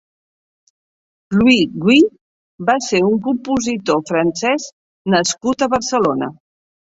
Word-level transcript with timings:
Louiguy 1.41 1.99
va 2.69 2.77
ser 2.85 3.01
un 3.09 3.19
compositor 3.27 4.01
francès 4.13 4.67
nascut 5.17 5.67
a 5.67 5.71
Barcelona. 5.77 6.33